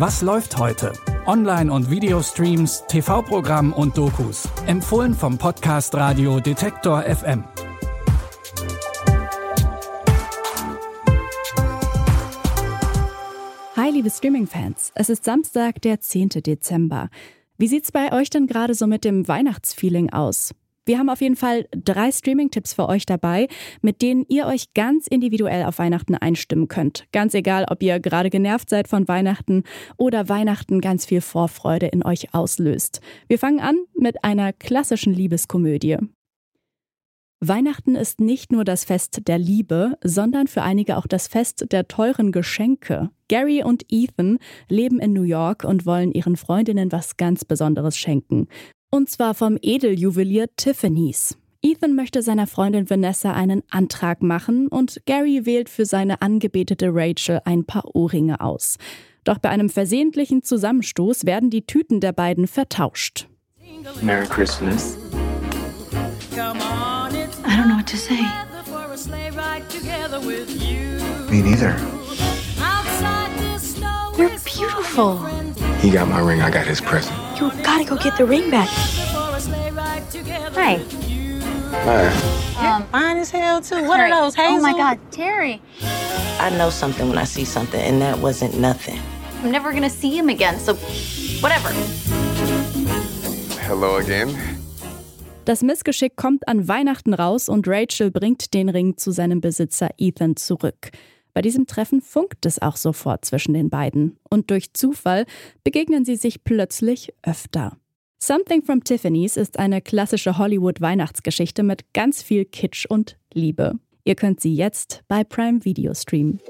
[0.00, 0.94] Was läuft heute?
[1.26, 4.48] Online- und Videostreams, TV-Programm und Dokus.
[4.66, 7.44] Empfohlen vom Podcast Radio Detektor FM.
[13.76, 14.92] Hi, liebe Streaming-Fans.
[14.94, 16.30] Es ist Samstag, der 10.
[16.30, 17.10] Dezember.
[17.58, 20.54] Wie sieht's bei euch denn gerade so mit dem Weihnachtsfeeling aus?
[20.90, 23.46] Wir haben auf jeden Fall drei Streaming-Tipps für euch dabei,
[23.80, 27.06] mit denen ihr euch ganz individuell auf Weihnachten einstimmen könnt.
[27.12, 29.62] Ganz egal, ob ihr gerade genervt seid von Weihnachten
[29.98, 33.00] oder Weihnachten ganz viel Vorfreude in euch auslöst.
[33.28, 35.98] Wir fangen an mit einer klassischen Liebeskomödie.
[37.38, 41.86] Weihnachten ist nicht nur das Fest der Liebe, sondern für einige auch das Fest der
[41.86, 43.10] teuren Geschenke.
[43.28, 48.48] Gary und Ethan leben in New York und wollen ihren Freundinnen was ganz Besonderes schenken.
[48.92, 51.36] Und zwar vom Edeljuwelier Tiffany's.
[51.62, 57.40] Ethan möchte seiner Freundin Vanessa einen Antrag machen und Gary wählt für seine angebetete Rachel
[57.44, 58.78] ein paar Ohrringe aus.
[59.22, 63.28] Doch bei einem versehentlichen Zusammenstoß werden die Tüten der beiden vertauscht.
[64.02, 64.96] Merry Christmas.
[66.32, 68.18] I don't know what to say.
[71.30, 71.76] Me neither.
[74.16, 75.18] You're beautiful.
[75.80, 77.29] He got my ring, I got his present.
[77.40, 78.68] You gotta go get the ring back.
[80.52, 80.76] Hi.
[81.72, 82.82] Hi.
[82.92, 83.86] Fine as hell too.
[83.86, 84.12] What Terry.
[84.12, 84.34] are those?
[84.34, 84.58] Hazel?
[84.58, 85.62] Oh my God, Terry.
[86.38, 89.00] I know something when I see something, and that wasn't nothing.
[89.42, 90.74] I'm never gonna see him again, so
[91.40, 91.70] whatever.
[93.66, 94.36] Hello again.
[95.46, 100.36] Das Missgeschick kommt an Weihnachten raus und Rachel bringt den Ring zu seinem Besitzer Ethan
[100.36, 100.90] zurück.
[101.32, 104.16] Bei diesem Treffen funkt es auch sofort zwischen den beiden.
[104.28, 105.26] Und durch Zufall
[105.64, 107.76] begegnen sie sich plötzlich öfter.
[108.22, 113.78] Something from Tiffany's ist eine klassische Hollywood-Weihnachtsgeschichte mit ganz viel Kitsch und Liebe.
[114.04, 116.40] Ihr könnt sie jetzt bei Prime Video streamen.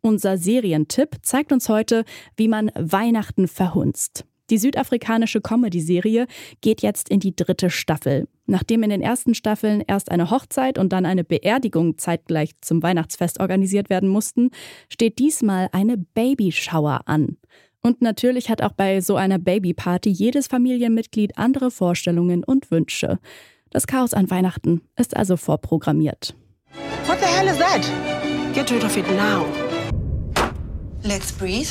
[0.00, 2.04] Unser Serientipp zeigt uns heute,
[2.36, 4.24] wie man Weihnachten verhunzt.
[4.50, 6.26] Die südafrikanische Comedy-Serie
[6.60, 8.28] geht jetzt in die dritte Staffel.
[8.46, 13.40] Nachdem in den ersten Staffeln erst eine Hochzeit und dann eine Beerdigung zeitgleich zum Weihnachtsfest
[13.40, 14.50] organisiert werden mussten,
[14.90, 17.38] steht diesmal eine Babyshower an.
[17.80, 23.18] Und natürlich hat auch bei so einer Babyparty jedes Familienmitglied andere Vorstellungen und Wünsche.
[23.70, 26.34] Das Chaos an Weihnachten ist also vorprogrammiert.
[27.06, 27.82] What the hell is that?
[28.54, 29.46] Get rid of it now.
[31.02, 31.68] Let's breathe.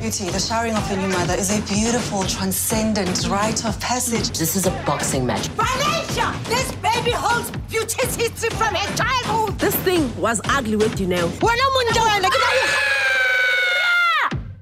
[0.00, 4.30] Beauty, the showering of your new mother is a beautiful, transcendent rite of passage.
[4.30, 5.48] This is a boxing match.
[5.48, 6.32] Valencia!
[6.48, 9.58] This baby holds beauty's history from her childhood.
[9.58, 11.28] This thing was ugly with you now.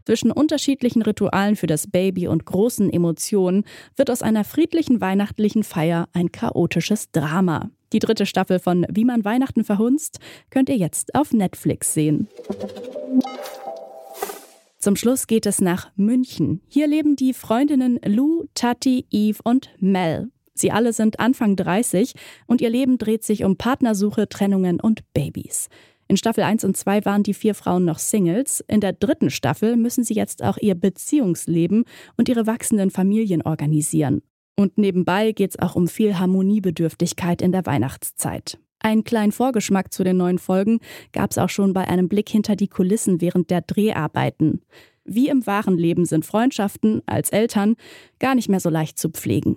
[0.07, 6.09] Zwischen unterschiedlichen Ritualen für das Baby und großen Emotionen wird aus einer friedlichen weihnachtlichen Feier
[6.15, 7.71] ein chaotisches Drama.
[7.93, 10.19] Die dritte Staffel von Wie man Weihnachten verhunzt
[10.51, 12.27] könnt ihr jetzt auf Netflix sehen.
[14.79, 16.61] Zum Schluss geht es nach München.
[16.69, 20.31] Hier leben die Freundinnen Lou, Tati, Eve und Mel.
[20.55, 22.15] Sie alle sind Anfang 30
[22.47, 25.69] und ihr Leben dreht sich um Partnersuche, Trennungen und Babys.
[26.07, 28.65] In Staffel 1 und 2 waren die vier Frauen noch Singles.
[28.69, 31.85] In der dritten Staffel müssen sie jetzt auch ihr Beziehungsleben
[32.17, 34.23] und ihre wachsenden Familien organisieren.
[34.57, 38.59] Und nebenbei geht es auch um viel Harmoniebedürftigkeit in der Weihnachtszeit.
[38.81, 40.79] Einen kleinen Vorgeschmack zu den neuen Folgen
[41.13, 44.63] gab es auch schon bei einem Blick hinter die Kulissen während der Dreharbeiten.
[45.05, 47.77] Wie im wahren Leben sind Freundschaften als Eltern
[48.19, 49.57] gar nicht mehr so leicht zu pflegen.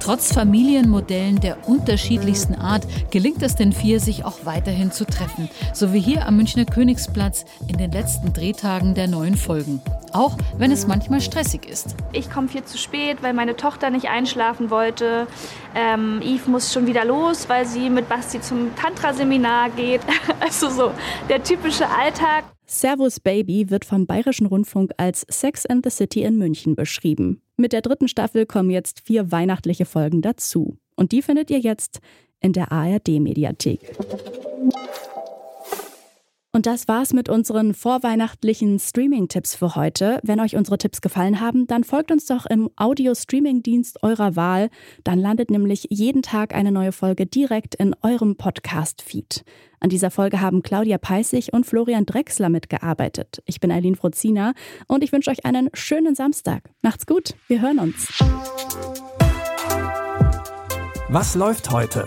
[0.00, 5.48] Trotz Familienmodellen der unterschiedlichsten Art gelingt es den vier, sich auch weiterhin zu treffen.
[5.72, 9.80] So wie hier am Münchner Königsplatz in den letzten Drehtagen der neuen Folgen.
[10.12, 11.94] Auch wenn es manchmal stressig ist.
[12.12, 15.26] Ich komme viel zu spät, weil meine Tochter nicht einschlafen wollte.
[15.74, 20.00] Ähm, Eve muss schon wieder los, weil sie mit Basti zum Tantra-Seminar geht.
[20.40, 20.92] Also so
[21.28, 22.44] der typische Alltag.
[22.66, 27.40] Servus Baby wird vom Bayerischen Rundfunk als Sex and the City in München beschrieben.
[27.56, 30.76] Mit der dritten Staffel kommen jetzt vier weihnachtliche Folgen dazu.
[30.94, 32.00] Und die findet ihr jetzt
[32.40, 33.96] in der ARD-Mediathek.
[36.56, 40.20] Und das war's mit unseren vorweihnachtlichen Streaming-Tipps für heute.
[40.22, 44.70] Wenn euch unsere Tipps gefallen haben, dann folgt uns doch im Audio-Streaming-Dienst eurer Wahl.
[45.04, 49.44] Dann landet nämlich jeden Tag eine neue Folge direkt in eurem Podcast-Feed.
[49.80, 53.42] An dieser Folge haben Claudia Peissig und Florian Drexler mitgearbeitet.
[53.44, 54.54] Ich bin Eileen Frozina
[54.86, 56.70] und ich wünsche euch einen schönen Samstag.
[56.80, 58.08] Macht's gut, wir hören uns.
[61.10, 62.06] Was läuft heute?